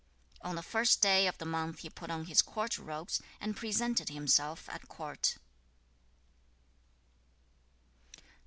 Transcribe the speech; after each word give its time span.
11. 0.43 0.49
On 0.49 0.55
the 0.55 0.63
first 0.63 0.99
day 0.99 1.27
of 1.27 1.37
the 1.37 1.45
month 1.45 1.81
he 1.81 1.89
put 1.91 2.09
on 2.09 2.25
his 2.25 2.41
court 2.41 2.79
robes, 2.79 3.21
and 3.39 3.55
presented 3.55 4.09
himself 4.09 4.67
at 4.67 4.87
court. 4.87 5.37